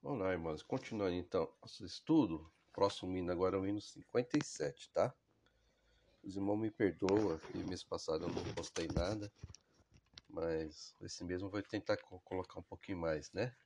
Olá, 0.00 0.30
irmãos. 0.30 0.62
Continuando 0.62 1.16
então 1.16 1.52
nosso 1.60 1.84
estudo, 1.84 2.48
próximo 2.72 3.16
hino 3.16 3.32
agora 3.32 3.56
é 3.56 3.58
o 3.58 3.66
hino 3.66 3.80
57, 3.80 4.92
tá? 4.92 5.12
Os 6.22 6.36
irmãos 6.36 6.56
me 6.56 6.70
perdoam, 6.70 7.36
que 7.38 7.58
mês 7.64 7.82
passado 7.82 8.24
eu 8.24 8.28
não 8.28 8.44
postei 8.54 8.86
nada, 8.86 9.28
mas 10.28 10.94
esse 11.00 11.24
mesmo 11.24 11.50
vou 11.50 11.60
tentar 11.62 11.96
colocar 11.96 12.60
um 12.60 12.62
pouquinho 12.62 12.98
mais, 12.98 13.32
né? 13.32 13.56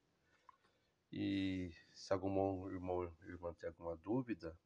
E 1.13 1.71
se 1.95 2.15
algum 2.15 2.67
irmão, 2.71 3.15
irmão 3.27 3.53
tem 3.53 3.69
alguma 3.69 3.95
dúvida, 3.99 4.59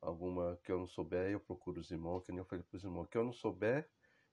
alguma 0.00 0.56
que 0.62 0.70
eu 0.70 0.78
não 0.78 0.86
souber, 0.86 1.30
eu 1.30 1.40
procuro 1.40 1.80
os 1.80 1.90
irmãos, 1.90 2.24
que 2.24 2.30
nem 2.30 2.38
eu 2.38 2.44
falei 2.44 2.62
para 2.62 2.76
os 2.76 2.84
irmãos, 2.84 3.08
que 3.08 3.18
eu 3.18 3.24
não 3.24 3.32
souber, 3.32 3.90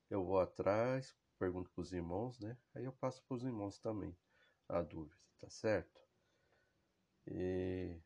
eu 0.10 0.24
vou 0.24 0.40
atrás, 0.40 1.16
pergunto 1.40 1.72
para 1.72 1.82
os 1.82 1.92
irmãos, 1.92 2.40
né? 2.40 2.56
Aí 2.76 2.86
eu 2.86 2.92
passo 2.94 3.24
para 3.24 3.36
os 3.36 3.44
irmãos 3.44 3.80
também 3.80 4.16
a 4.70 4.82
dúvida, 4.82 5.18
tá 5.40 5.50
certo? 5.50 6.02
E... 7.28 8.00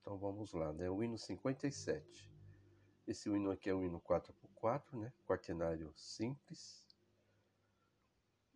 Então 0.00 0.18
vamos 0.18 0.52
lá, 0.52 0.72
né? 0.72 0.90
O 0.90 1.02
hino 1.02 1.16
57. 1.16 2.28
Esse 3.06 3.28
hino 3.28 3.52
aqui 3.52 3.70
é 3.70 3.74
o 3.74 3.84
hino 3.84 4.00
4x4, 4.00 4.98
né? 4.98 5.12
Quartenário 5.26 5.92
simples. 5.96 6.96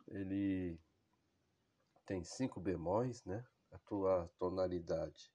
Ele 0.09 0.77
tem 2.05 2.25
cinco 2.25 2.61
bemóis, 2.61 3.25
né? 3.25 3.45
A 3.77 3.79
tua 3.79 4.30
tonalidade. 4.39 5.30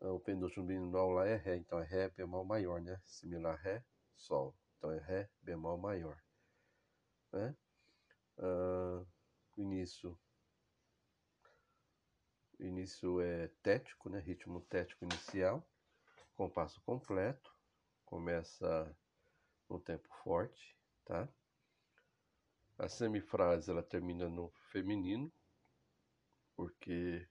O 0.00 0.20
penúltimo 0.20 0.66
bemol 0.66 1.12
lá 1.12 1.26
é 1.26 1.36
Ré, 1.36 1.56
então 1.56 1.78
é 1.78 1.84
Ré 1.84 2.10
bemol 2.10 2.44
maior, 2.44 2.80
né? 2.80 3.00
Similar 3.06 3.56
Ré, 3.56 3.84
Sol. 4.14 4.54
Então 4.76 4.90
é 4.92 4.98
Ré 4.98 5.30
bemol 5.40 5.78
maior. 5.78 6.20
Né? 7.32 7.56
Uh, 8.36 9.06
o 9.56 9.60
início. 9.60 10.18
O 12.58 12.64
início 12.64 13.20
é 13.20 13.48
tético, 13.62 14.10
né? 14.10 14.18
Ritmo 14.20 14.60
tético 14.62 15.04
inicial. 15.04 15.66
Compasso 16.34 16.80
completo. 16.82 17.50
Começa 18.04 18.94
no 19.68 19.80
tempo 19.80 20.08
forte, 20.22 20.76
tá? 21.04 21.28
A 22.78 22.88
semifrase 22.88 23.70
ela 23.70 23.82
termina 23.82 24.28
no 24.28 24.50
feminino, 24.72 25.32
porque 26.56 27.26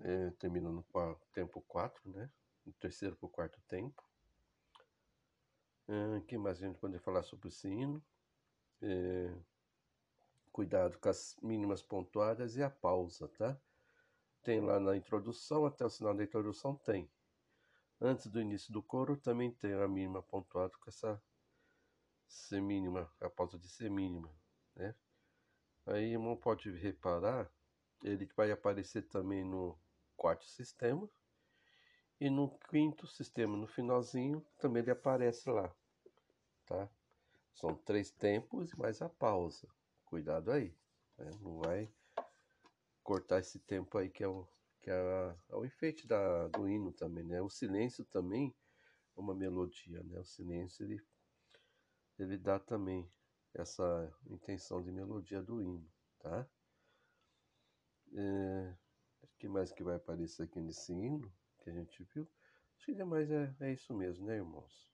é, 0.00 0.30
termina 0.32 0.70
no 0.70 0.84
tempo 1.32 1.60
4, 1.62 2.10
né? 2.10 2.30
No 2.64 2.72
terceiro 2.74 3.16
para 3.16 3.26
o 3.26 3.30
quarto 3.30 3.60
tempo. 3.68 4.02
O 5.88 6.20
que 6.22 6.36
mais 6.36 6.58
a 6.58 6.66
gente 6.66 6.78
pode 6.78 6.98
falar 6.98 7.22
sobre 7.22 7.46
o 7.46 7.50
sino? 7.50 8.02
É, 8.82 9.32
cuidado 10.50 10.98
com 10.98 11.08
as 11.08 11.36
mínimas 11.40 11.82
pontuadas 11.82 12.56
e 12.56 12.62
a 12.62 12.68
pausa, 12.68 13.28
tá? 13.28 13.56
Tem 14.42 14.60
lá 14.60 14.80
na 14.80 14.96
introdução, 14.96 15.64
até 15.64 15.84
o 15.84 15.90
final 15.90 16.14
da 16.14 16.24
introdução 16.24 16.74
tem. 16.74 17.08
Antes 18.00 18.26
do 18.26 18.40
início 18.40 18.72
do 18.72 18.82
coro 18.82 19.16
também 19.16 19.52
tem 19.52 19.72
a 19.74 19.86
mínima 19.86 20.22
pontuada 20.22 20.76
com 20.78 20.90
essa 20.90 21.22
semínima, 22.26 23.10
a 23.20 23.30
pausa 23.30 23.58
de 23.58 23.68
semínima, 23.68 24.30
né? 24.74 24.94
Aí 25.86 26.12
irmão 26.12 26.36
pode 26.36 26.70
reparar 26.72 27.50
ele 28.02 28.28
vai 28.36 28.50
aparecer 28.50 29.02
também 29.02 29.44
no 29.44 29.78
quarto 30.16 30.44
sistema. 30.44 31.08
E 32.18 32.30
no 32.30 32.48
quinto 32.70 33.06
sistema, 33.06 33.56
no 33.56 33.66
finalzinho, 33.66 34.44
também 34.58 34.82
ele 34.82 34.90
aparece 34.90 35.50
lá. 35.50 35.74
Tá? 36.64 36.88
São 37.52 37.74
três 37.74 38.10
tempos 38.10 38.72
mais 38.74 39.02
a 39.02 39.08
pausa. 39.08 39.68
Cuidado 40.06 40.50
aí. 40.50 40.74
Né? 41.18 41.30
Não 41.40 41.58
vai 41.58 41.90
cortar 43.02 43.38
esse 43.38 43.58
tempo 43.60 43.96
aí 43.98 44.10
que 44.10 44.24
é 44.24 44.28
o, 44.28 44.48
que 44.80 44.90
é, 44.90 45.36
é 45.48 45.56
o 45.56 45.64
enfeite 45.64 46.06
da, 46.06 46.48
do 46.48 46.68
hino 46.68 46.92
também, 46.92 47.24
né? 47.24 47.40
O 47.40 47.48
silêncio 47.48 48.04
também 48.04 48.54
é 49.16 49.20
uma 49.20 49.34
melodia, 49.34 50.02
né? 50.02 50.18
O 50.18 50.24
silêncio 50.24 50.84
ele, 50.84 51.00
ele 52.18 52.36
dá 52.36 52.58
também 52.58 53.10
essa 53.54 54.12
intenção 54.26 54.82
de 54.82 54.90
melodia 54.90 55.42
do 55.42 55.62
hino, 55.62 55.88
tá? 56.18 56.48
É, 58.14 58.74
que 59.38 59.48
mais 59.48 59.72
que 59.72 59.82
vai 59.82 59.96
aparecer 59.96 60.44
aqui 60.44 60.60
nesse 60.60 60.92
hino 60.92 61.32
que 61.60 61.70
a 61.70 61.72
gente 61.72 62.02
viu? 62.14 62.28
Acho 62.76 62.86
que 62.86 62.94
demais 62.94 63.30
é, 63.30 63.54
é 63.60 63.72
isso 63.72 63.94
mesmo, 63.94 64.26
né, 64.26 64.36
irmãos? 64.36 64.90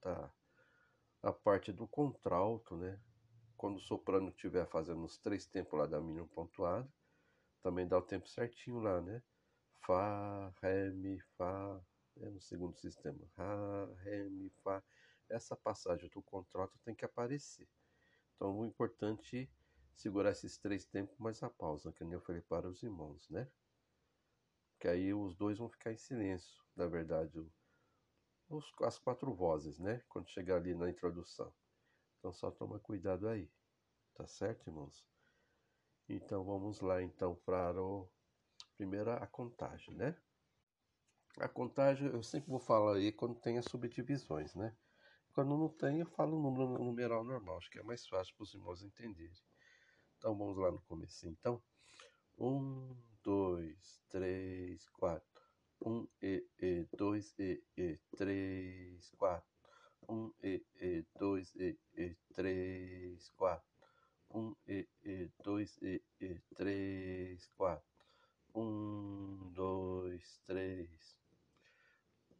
Tá. 0.00 0.32
A 1.22 1.32
parte 1.32 1.72
do 1.72 1.86
contralto, 1.86 2.76
né? 2.76 3.00
Quando 3.56 3.76
o 3.76 3.80
soprano 3.80 4.28
estiver 4.30 4.66
fazendo 4.66 5.04
os 5.04 5.18
três 5.18 5.46
tempos 5.46 5.78
lá 5.78 5.86
da 5.86 6.00
mínima 6.00 6.26
pontuada, 6.28 6.92
também 7.62 7.86
dá 7.86 7.96
o 7.96 8.02
tempo 8.02 8.28
certinho 8.28 8.80
lá, 8.80 9.00
né? 9.00 9.22
Fá, 9.86 10.52
Ré, 10.60 10.90
Mi, 10.90 11.20
Fá, 11.36 11.80
é 12.18 12.28
no 12.28 12.40
segundo 12.40 12.76
sistema. 12.78 13.20
Rá, 13.36 13.86
Ré, 14.02 14.28
Mi, 14.28 14.50
Fá. 14.62 14.82
Essa 15.28 15.56
passagem 15.56 16.10
do 16.10 16.22
contralto 16.22 16.78
tem 16.84 16.94
que 16.94 17.04
aparecer. 17.04 17.68
Então, 18.34 18.58
o 18.58 18.66
importante 18.66 19.50
segurar 19.94 20.32
esses 20.32 20.58
três 20.58 20.84
tempos 20.84 21.16
mais 21.18 21.42
a 21.42 21.48
pausa, 21.48 21.92
que 21.92 22.04
nem 22.04 22.14
eu 22.14 22.20
falei 22.20 22.42
para 22.42 22.68
os 22.68 22.82
irmãos, 22.82 23.28
né? 23.30 23.48
Que 24.82 24.88
aí 24.88 25.14
os 25.14 25.36
dois 25.36 25.58
vão 25.58 25.68
ficar 25.68 25.92
em 25.92 25.96
silêncio, 25.96 26.60
na 26.74 26.88
verdade, 26.88 27.38
os, 28.48 28.72
as 28.82 28.98
quatro 28.98 29.32
vozes, 29.32 29.78
né? 29.78 30.02
Quando 30.08 30.28
chegar 30.28 30.56
ali 30.56 30.74
na 30.74 30.90
introdução. 30.90 31.54
Então 32.18 32.32
só 32.32 32.50
toma 32.50 32.80
cuidado 32.80 33.28
aí, 33.28 33.48
tá 34.12 34.26
certo, 34.26 34.66
irmãos? 34.66 35.06
Então 36.08 36.42
vamos 36.42 36.80
lá 36.80 37.00
então 37.00 37.36
para 37.46 37.80
o 37.80 38.10
primeira 38.76 39.18
a 39.18 39.26
contagem, 39.28 39.94
né? 39.94 40.20
A 41.38 41.48
contagem 41.48 42.08
eu 42.08 42.22
sempre 42.24 42.50
vou 42.50 42.58
falar 42.58 42.96
aí 42.96 43.12
quando 43.12 43.38
tem 43.38 43.58
as 43.58 43.66
subdivisões, 43.66 44.52
né? 44.56 44.76
Quando 45.32 45.56
não 45.56 45.68
tem, 45.68 46.00
eu 46.00 46.06
falo 46.06 46.36
o 46.38 46.84
numeral 46.84 47.22
normal, 47.22 47.58
acho 47.58 47.70
que 47.70 47.78
é 47.78 47.84
mais 47.84 48.04
fácil 48.08 48.34
para 48.34 48.42
os 48.42 48.52
irmãos 48.52 48.82
entenderem. 48.82 49.38
Então 50.18 50.36
vamos 50.36 50.58
lá 50.58 50.72
no 50.72 50.82
começo. 50.82 51.28
Então, 51.28 51.62
um, 52.36 52.96
dois, 53.24 54.00
três, 54.08 54.88
quatro. 54.90 55.42
Um 55.84 56.06
e 56.22 56.44
e 56.60 56.86
dois 56.96 57.34
e 57.38 57.62
e 57.76 57.98
três, 58.16 59.10
quatro. 59.18 59.48
Um 60.08 60.32
e 60.42 60.62
e 60.80 61.04
dois 61.18 61.54
e 61.56 61.78
e 61.96 62.16
três, 62.34 63.28
quatro. 63.30 63.66
Um 64.34 64.54
e 64.66 64.86
e 65.04 65.30
dois 65.44 65.78
e 65.82 66.02
e 66.20 66.40
três, 66.54 67.46
quatro. 67.56 68.06
Um, 68.54 69.50
dois, 69.54 70.40
três. 70.46 71.16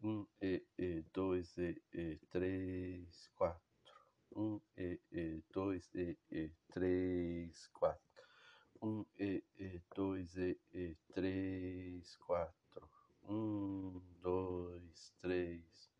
Um 0.02 0.26
e 0.40 0.62
e 0.78 1.04
dois 1.12 1.56
e 1.58 1.80
e 1.92 2.18
três, 2.30 3.28
quatro 3.34 3.62
um 4.34 4.60
e 4.78 4.98
e 5.12 5.42
dois 5.52 5.94
e 5.94 6.16
e 6.30 6.50
três 6.72 7.66
quatro 7.66 8.00
um 8.80 9.04
e 9.18 9.42
e 9.58 9.80
dois 9.94 10.34
e 10.36 10.58
e 10.72 10.96
três 11.12 12.16
quatro 12.16 12.88
um 13.28 14.00
dois 14.22 15.12
três 15.20 15.90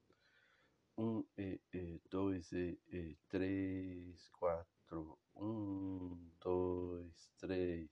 um 0.97 1.23
e 1.37 1.61
e 1.75 2.01
dois 2.11 2.51
e 2.53 2.79
e 2.91 3.17
três 3.29 4.29
quatro 4.31 5.19
um 5.37 6.17
dois 6.41 7.31
três 7.37 7.91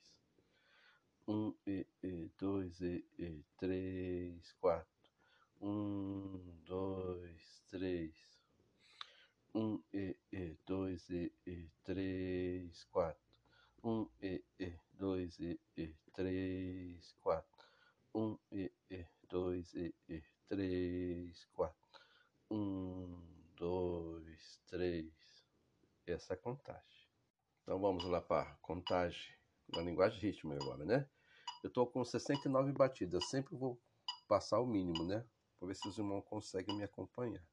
um 1.28 1.54
e 1.66 1.86
e 2.02 2.30
dois 2.38 2.80
e 2.80 3.04
e 3.18 3.44
três 3.58 4.52
quatro 4.52 5.10
um 5.60 6.40
dois 6.66 7.62
três 7.68 8.30
um 9.54 9.82
e 9.92 10.16
e 10.32 10.56
dois 10.64 10.99
e 11.10 11.32
e 11.46 11.70
três 11.84 12.84
quatro. 12.84 13.20
Um 13.82 14.08
e 14.22 14.44
e 14.58 14.72
dois 14.92 15.38
e 15.38 15.60
e 15.76 15.94
três 16.12 17.12
quatro. 17.20 17.66
Um 18.14 18.38
e 18.52 18.72
e 18.90 19.06
dois 19.28 19.74
e 19.74 19.94
e 20.08 20.22
três 20.48 21.44
quatro. 21.52 22.00
Um 22.50 23.20
dois 23.56 24.60
três. 24.66 25.12
Essa 26.06 26.34
é 26.34 26.36
a 26.36 26.40
contagem. 26.40 27.08
Então 27.62 27.80
vamos 27.80 28.04
lá 28.04 28.20
para 28.20 28.54
contagem 28.62 29.34
na 29.68 29.82
linguagem 29.82 30.20
ritmo 30.20 30.52
agora 30.54 30.84
né? 30.84 31.08
Eu 31.62 31.68
estou 31.68 31.86
com 31.86 32.04
69 32.04 32.72
batidas 32.72 33.28
sempre 33.28 33.56
vou 33.56 33.80
passar 34.26 34.60
o 34.60 34.66
mínimo 34.66 35.04
né? 35.04 35.24
Para 35.58 35.68
ver 35.68 35.76
se 35.76 35.86
os 35.88 35.98
irmãos 35.98 36.22
conseguem 36.22 36.76
me 36.76 36.84
acompanhar. 36.84 37.44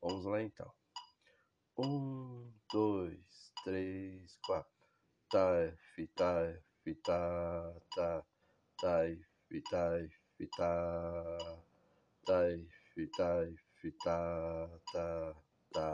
Vamos 0.00 0.24
lá 0.24 0.42
então 0.42 0.72
um, 1.78 2.52
dois, 2.72 3.52
três, 3.64 4.36
quatro. 4.44 4.70
Tá, 5.30 5.72
fi, 5.94 6.06
tá, 6.08 6.54
fi, 6.84 6.94
tá, 6.94 7.74
tá. 7.94 8.24
tai, 8.80 9.18
fi, 9.48 9.60
tai, 9.70 10.08
fi, 10.36 10.46
ta, 10.56 11.38
tai, 12.26 12.68
fi, 12.94 13.06
tai, 13.16 13.56
fi, 13.80 13.90
ta, 14.04 14.68
ta, 14.92 15.34
ta, 15.72 15.88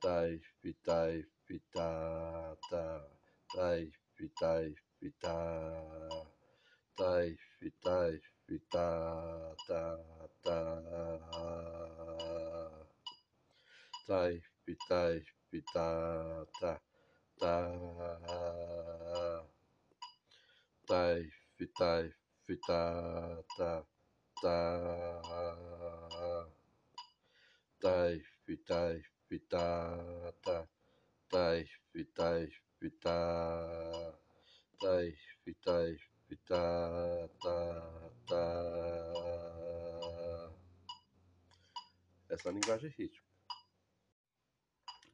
tai, 0.00 0.40
fi, 0.62 0.72
tai, 0.84 1.24
fi, 1.46 1.60
ta, 1.72 2.56
ta, 2.70 3.02
tai, 3.54 3.90
fi, 4.16 4.28
tai, 4.40 4.74
fi, 5.00 5.10
ta, 5.20 5.38
tai, 6.96 7.36
fi, 7.58 7.70
fi, 8.46 8.58
ta, 8.70 8.88
ta, 9.68 9.98
ta, 10.44 10.58
tai, 14.06 14.40
fi, 14.64 14.74
tai, 14.88 15.20
fi, 15.50 15.60
ta, 15.74 15.88
ta, 16.60 16.72
ta, 17.40 17.54
tai, 20.86 21.22
fi, 21.56 21.66
tai, 21.78 22.04
fi, 22.46 22.56
ta, 22.66 22.82
ta, 23.58 23.72
ta, 24.42 24.58
tai, 27.82 28.20
fi, 28.46 28.56
tai, 28.68 29.02
fi, 29.28 29.38
ta, 29.50 29.66
ta, 30.44 30.58
tai, 31.30 31.64
fi, 31.92 32.04
tai, 32.16 32.48
fi, 32.78 32.90
ta, 33.02 33.18
tai, 34.80 35.14
fi, 35.44 35.52
tai, 35.64 35.96
fi, 36.28 36.36
ta, 36.48 36.62
ta, 37.26 37.28
ta. 37.42 37.45
Linguagem 42.50 42.90
rítmica. 42.90 43.26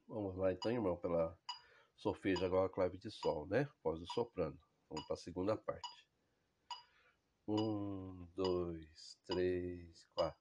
Vamos 0.07 0.35
lá 0.35 0.51
então, 0.51 0.71
irmão, 0.71 0.95
pela 0.97 1.37
solfejo 1.95 2.45
agora 2.45 2.67
a 2.67 2.69
clave 2.69 2.97
de 2.97 3.09
sol, 3.09 3.47
né? 3.47 3.61
Após 3.79 4.01
o 4.01 4.07
soprano. 4.07 4.59
Vamos 4.89 5.05
para 5.07 5.15
a 5.15 5.17
segunda 5.17 5.57
parte. 5.57 6.07
Um, 7.47 8.27
dois, 8.35 9.17
três, 9.25 10.05
quatro. 10.13 10.39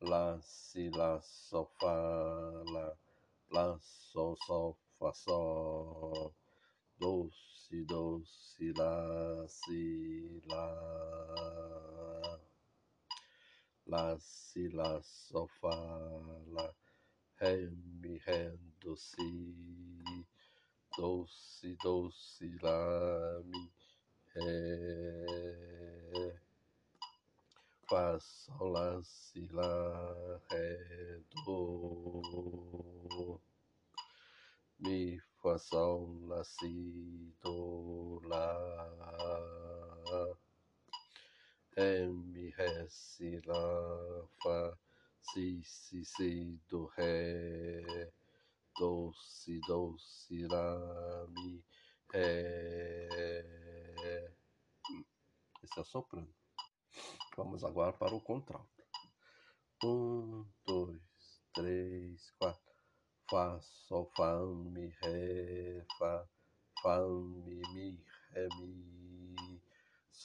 Lá, 0.00 0.40
si, 0.42 0.90
lá, 0.90 1.20
sol, 1.22 1.70
fá, 1.80 1.92
lá. 2.70 2.96
Lá, 3.50 3.78
sol, 3.80 4.36
sol, 4.46 4.78
fá, 4.98 5.12
sol. 5.12 6.34
Do, 6.98 7.30
si, 7.56 7.84
do, 7.84 8.24
si, 8.26 8.72
lá, 8.72 9.46
si, 9.48 10.42
lá. 10.48 11.93
Lá, 13.86 14.16
si, 14.18 14.68
lá, 14.70 14.98
sol, 15.02 15.46
fá, 15.60 15.68
lá. 15.68 16.74
Ré, 17.38 17.68
mi, 18.00 18.16
ré, 18.18 18.56
do, 18.80 18.96
si. 18.96 19.44
Do, 20.96 21.26
si, 21.28 21.76
do, 21.82 22.10
si, 22.10 22.56
lá, 22.62 23.42
mi, 23.44 23.70
ré. 24.34 26.40
Fá, 27.90 28.18
sol, 28.20 28.72
lá, 28.72 29.02
si, 29.04 29.46
lá, 29.52 30.40
ré, 30.50 31.20
do. 31.44 33.38
Mi, 34.78 35.20
fá, 35.42 35.58
sol, 35.58 36.26
lá, 36.26 36.42
si, 36.42 37.34
do, 37.42 38.18
lá. 38.24 38.74
Mi, 41.76 42.50
ré, 42.50 42.86
si, 42.88 43.40
lá, 43.46 44.28
fá, 44.40 44.78
si, 45.20 45.60
si, 45.64 46.04
si, 46.04 46.60
do, 46.68 46.86
ré. 46.96 48.12
Do, 48.78 49.12
si, 49.14 49.58
do, 49.66 49.96
si, 49.98 50.46
lá, 50.46 51.26
mi, 51.30 51.64
ré. 52.12 53.08
Esse 55.64 55.80
é 55.80 55.84
soprano. 55.84 56.32
Vamos 57.36 57.64
agora 57.64 57.92
para 57.92 58.14
o 58.14 58.20
contralto. 58.20 58.84
Um, 59.82 60.46
dois, 60.64 61.42
três, 61.52 62.30
quatro. 62.38 62.72
Fá, 63.28 63.60
sol, 63.60 64.08
fá, 64.16 64.38
mi, 64.38 64.86
ré, 65.02 65.84
fá, 65.98 66.28
fá, 66.82 67.00
mi, 67.00 67.62
mi. 67.74 68.13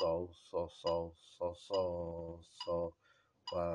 Sol, 0.09 0.33
sol, 0.50 0.69
sol, 0.81 1.13
sol, 1.38 1.56
sol, 1.67 2.41
sol, 2.65 2.94
fá, 3.51 3.65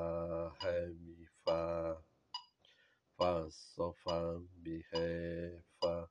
ré, 0.63 0.87
mi, 0.99 1.25
fá. 1.45 1.95
Fá, 3.17 3.29
sol, 3.49 3.95
fá, 4.03 4.17
mi, 4.61 4.81
ré, 4.91 5.63
fá, 5.79 6.09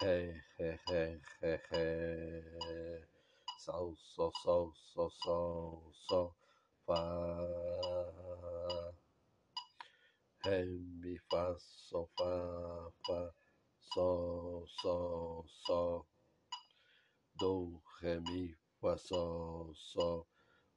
ré, 0.00 0.40
ré, 0.56 0.78
ré, 0.86 1.20
ré, 1.42 1.60
ré. 1.72 3.08
Sol, 3.58 3.96
sol, 4.14 4.30
sol, 4.44 4.72
sol, 4.92 5.10
sol, 5.24 5.92
sol, 6.08 6.30
fá. 6.86 7.02
Ré, 10.44 10.64
mi, 11.02 11.16
fá, 11.28 11.44
sol, 11.58 12.08
fá, 12.16 12.30
fá, 13.08 13.18
sol, 13.80 14.64
sol, 14.78 15.44
sol. 15.64 16.06
Do, 17.34 17.82
ré, 18.00 18.20
mi, 18.20 18.54
fá, 18.80 18.96
sol, 18.96 19.74
sol, 19.74 20.26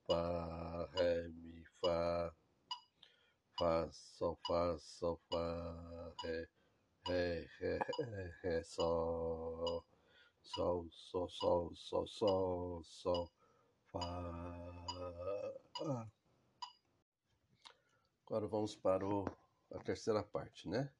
fá, 0.07 0.89
ré, 0.93 1.27
mi, 1.29 1.63
fá. 1.81 2.35
Fá, 3.57 3.91
sol, 3.91 4.39
fá, 4.47 4.77
sol, 4.79 5.19
fá, 5.29 6.13
ré, 6.23 6.49
ré, 7.07 7.47
ré, 7.59 7.79
ré, 8.43 8.63
sol. 8.63 9.85
Sol, 10.43 10.87
sol, 10.91 11.29
sol, 11.29 11.75
sol, 11.75 12.07
sol, 12.07 12.83
sol, 12.83 13.31
fá. 13.91 14.89
Agora 18.25 18.47
vamos 18.47 18.75
para 18.75 19.05
o, 19.05 19.25
a 19.71 19.79
terceira 19.79 20.23
parte, 20.23 20.69
né? 20.69 20.91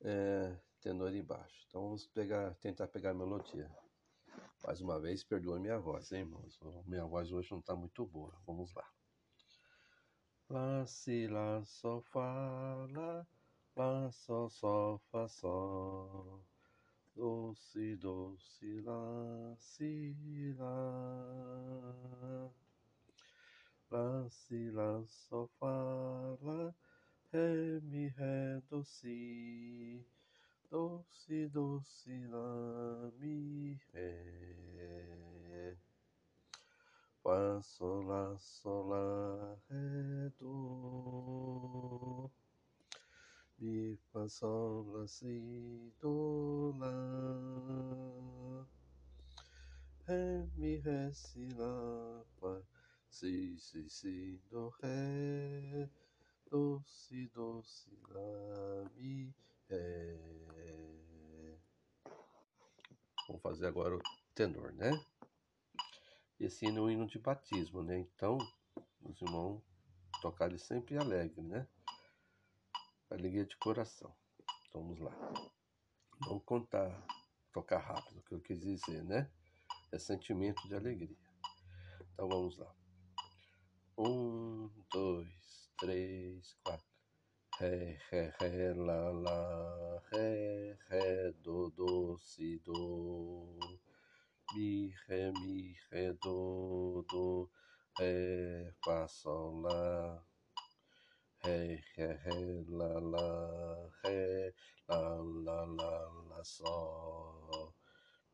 É, 0.00 0.56
tenor 0.80 1.12
embaixo. 1.12 1.64
Então 1.68 1.82
vamos 1.82 2.06
pegar, 2.06 2.54
tentar 2.56 2.86
pegar 2.88 3.10
a 3.10 3.14
melodia. 3.14 3.68
Mais 4.64 4.80
uma 4.80 4.98
vez, 5.00 5.22
perdoa 5.22 5.58
minha 5.60 5.78
voz, 5.78 6.10
hein, 6.12 6.20
irmãos? 6.20 6.58
Minha 6.86 7.04
voz 7.04 7.32
hoje 7.32 7.50
não 7.52 7.60
está 7.60 7.74
muito 7.76 8.04
boa. 8.04 8.34
Vamos 8.46 8.74
lá. 8.74 8.84
Lá, 10.50 10.86
si, 10.86 11.26
lá, 11.28 11.62
sol, 11.64 12.00
fá, 12.00 12.86
lá, 12.90 13.26
lá, 13.76 14.10
sol, 14.10 14.48
sol, 14.50 14.98
fá, 15.10 15.28
sol. 15.28 16.42
Do, 17.14 17.54
si, 17.54 17.96
do, 17.96 18.36
si, 18.38 18.80
lá, 18.80 19.56
si, 19.58 20.54
lá. 20.58 22.50
Lá, 23.90 24.28
si, 24.30 24.70
lá, 24.70 25.04
sol, 25.06 25.48
fá, 25.58 25.66
lá, 26.42 26.74
ré, 27.32 27.80
mi, 27.82 28.08
ré, 28.08 28.60
do, 28.68 28.82
si. 28.84 30.04
Do, 30.70 31.04
si, 31.10 31.46
do, 31.46 31.82
si, 31.84 32.26
lá, 32.26 33.10
mi, 33.18 33.78
ré. 33.92 34.17
Fá, 37.28 37.60
sol, 37.60 38.06
lá, 38.06 38.38
sol, 38.38 38.88
ré, 39.68 40.32
do. 40.40 42.30
Mi, 43.58 43.98
fá, 44.10 44.26
sol, 44.30 45.06
si, 45.06 45.92
do, 46.00 46.74
lá. 46.78 46.88
Ré, 50.06 50.48
mi, 50.56 50.76
ré, 50.78 51.12
si, 51.12 51.50
lá, 51.50 52.24
fá. 52.40 52.62
Si, 53.10 53.58
si, 53.58 53.90
si, 53.90 54.40
do, 54.50 54.70
ré. 54.80 55.90
Do, 56.50 56.82
si, 56.86 57.26
do, 57.34 57.62
si, 57.62 57.90
lá, 58.08 58.90
mi, 58.96 59.34
ré. 59.68 60.18
Vamos 63.26 63.42
fazer 63.42 63.66
agora 63.66 63.96
o 63.96 64.00
tenor, 64.34 64.72
né? 64.72 64.92
Esse 66.40 66.66
hino 66.66 66.78
é 66.78 66.82
um 66.82 66.90
hino 66.90 67.06
de 67.06 67.18
batismo, 67.18 67.82
né? 67.82 67.98
Então, 67.98 68.38
os 69.02 69.20
irmãos 69.20 69.60
tocarem 70.22 70.56
sempre 70.56 70.96
alegre, 70.96 71.42
né? 71.42 71.66
Alegria 73.10 73.44
de 73.44 73.56
coração. 73.56 74.14
Vamos 74.72 75.00
lá. 75.00 75.12
Não 76.20 76.38
contar, 76.38 77.04
tocar 77.52 77.78
rápido, 77.78 78.18
o 78.18 78.22
que 78.22 78.34
eu 78.34 78.40
quis 78.40 78.60
dizer, 78.60 79.02
né? 79.02 79.28
É 79.90 79.98
sentimento 79.98 80.66
de 80.68 80.76
alegria. 80.76 81.16
Então, 82.12 82.28
vamos 82.28 82.56
lá. 82.56 82.72
Um, 83.96 84.70
dois, 84.92 85.70
três, 85.76 86.54
quatro. 86.62 86.86
Ré, 87.58 87.98
ré, 88.10 88.32
ré, 88.38 88.74
lá, 88.74 89.10
lá, 89.10 90.02
ré, 90.12 90.78
ré, 90.88 91.32
do, 91.42 91.70
do, 91.70 92.16
si, 92.18 92.58
do. 92.60 93.58
Mi, 94.54 94.90
ré, 95.06 95.30
mi, 95.40 95.76
ré, 95.90 96.12
do, 96.22 97.04
do, 97.10 97.50
ré, 97.98 98.72
fá, 98.82 99.06
sol, 99.06 99.60
lá. 99.60 100.24
Ré, 101.44 101.82
ré, 101.94 102.18
ré, 102.24 102.64
lá, 102.66 102.98
lá, 102.98 103.90
ré, 104.02 104.54
lá, 104.88 105.00
lá, 105.44 105.64
lá, 105.66 106.08
lá, 106.30 106.44
sol. 106.44 107.74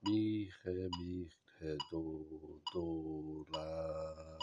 mi, 0.04 0.48
ré, 0.62 0.88
mi, 0.98 1.28
ré, 1.58 1.76
do, 1.90 2.60
do, 2.72 3.44
lá. 3.52 4.38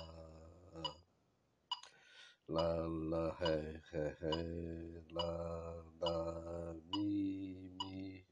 Lá, 2.49 2.85
lá, 2.85 3.33
ré, 3.39 3.81
ré, 3.91 4.17
ré, 4.19 5.03
lá, 5.11 5.83
lá, 6.01 6.73
mi, 6.93 7.71
mi. 7.81 8.25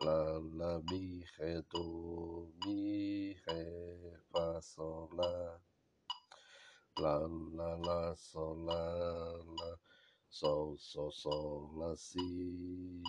Lá, 0.00 0.40
lá, 0.54 0.80
mi, 0.90 1.24
ré, 1.38 1.62
do, 1.70 2.52
mi, 2.64 3.32
ré, 3.46 4.20
fá, 4.32 4.60
sol, 4.60 5.08
lá. 5.12 5.60
Lá, 6.98 7.18
lá, 7.52 7.76
lá, 7.76 8.16
sol, 8.16 8.64
lá, 8.64 8.74
lá. 8.74 9.78
Sol, 10.28 10.76
sol, 10.78 11.12
sol, 11.12 11.72
lá, 11.76 11.96
si. 11.96 13.02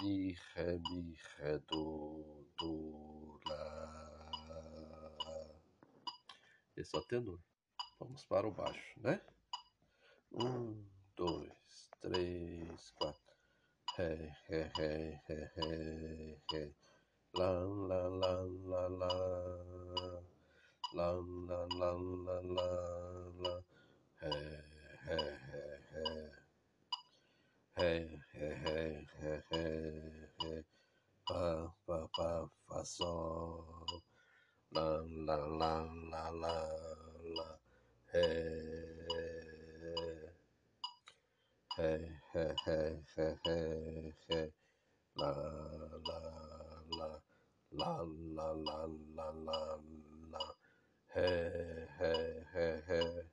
Mi, 0.00 0.32
ré, 0.54 0.78
mi, 0.78 1.18
ré, 1.36 1.58
do, 1.70 2.46
do, 2.58 3.40
lá. 3.46 4.14
Esse 6.76 6.96
é 6.96 6.98
o 6.98 7.02
tenor. 7.02 7.40
Vamos 8.00 8.24
para 8.24 8.48
o 8.48 8.50
baixo, 8.50 9.00
né? 9.00 9.20
Um, 10.32 10.82
dois, 11.14 11.90
três, 12.00 12.90
quatro. 12.92 13.34
Ré, 13.96 14.34
ré, 14.48 14.72
ré, 14.76 15.22
ré, 15.28 16.40
ré. 16.50 16.74
Lá, 17.36 17.50
lá, 17.50 18.08
lá, 18.08 18.34
lá, 18.64 18.86
lá. 18.86 19.08
Lá, 20.94 21.10
lá, 21.48 21.66
lá, 21.80 21.90
lá, 21.90 22.40
lá, 22.44 22.70
lá. 23.42 23.54
Ré, 24.20 24.64
ré, 25.06 25.18
ré, 25.50 25.80
ré. 25.90 26.30
Ré, 27.76 27.90
ré, 28.32 28.54
ré, 28.54 29.06
ré, 29.18 29.42
ré, 29.50 30.30
ré. 30.38 30.64
Fá, 31.26 31.74
fá, 31.84 32.08
fá, 32.16 32.48
fá, 32.68 32.84
sol. 32.84 33.84
Lá, 34.70 35.02
lá, 35.26 35.36
lá, 35.36 35.82
lá, 36.12 36.30
lá, 36.30 36.56
lá. 37.34 37.58
Ré. 38.12 38.24
Ré, 41.76 41.98
ré, 42.32 42.54
ré, 42.64 43.02
ré, 43.16 43.38
ré, 43.44 44.12
ré. 44.28 44.52
Lá, 47.76 47.96
lá, 48.34 48.52
lá. 48.52 48.54
Lá, 48.54 48.54
lá, 48.54 48.86
lá, 48.86 48.86
lá, 49.14 49.32
lá, 49.32 49.80
lá. 50.30 50.54
Ré, 51.08 51.88
ré, 51.98 52.46
ré, 52.52 52.80
ré. 52.86 53.26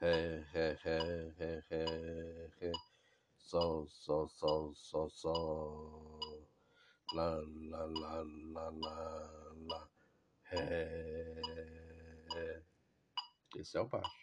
Ré, 0.00 0.44
ré, 0.52 0.78
ré, 0.82 1.32
ré, 1.38 1.64
ré, 1.68 2.50
ré. 2.58 2.72
Sol, 3.36 3.86
sol, 3.88 4.28
sol, 4.28 4.74
sol, 4.74 5.10
sol. 5.10 6.20
Lá, 7.12 7.36
lá, 7.70 7.84
lá, 7.84 8.22
lá, 8.54 8.70
lá, 8.70 9.52
lá. 9.68 9.88
Ré. 10.44 11.42
Esse 13.56 13.76
é 13.76 13.80
o 13.80 13.88
baixo. 13.88 14.21